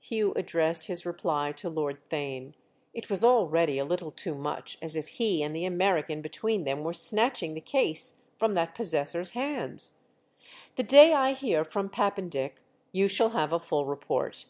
Hugh 0.00 0.32
addressed 0.34 0.84
his 0.84 1.06
reply 1.06 1.52
to 1.52 1.70
Lord 1.70 2.06
Theign; 2.10 2.52
it 2.92 3.08
was 3.08 3.24
already 3.24 3.78
a 3.78 3.86
little 3.86 4.10
too 4.10 4.34
much 4.34 4.76
as 4.82 4.96
if 4.96 5.08
he 5.08 5.42
and 5.42 5.56
the 5.56 5.64
American 5.64 6.20
between 6.20 6.64
them 6.64 6.84
were 6.84 6.92
snatching 6.92 7.54
the 7.54 7.60
case 7.62 8.20
from 8.36 8.52
that 8.52 8.74
possessor's 8.74 9.30
hands. 9.30 9.92
"The 10.76 10.82
day 10.82 11.14
I 11.14 11.32
hear 11.32 11.64
from 11.64 11.88
Pappendick 11.88 12.62
you 12.92 13.08
shall 13.08 13.30
have 13.30 13.50
a 13.54 13.58
full 13.58 13.86
report. 13.86 14.44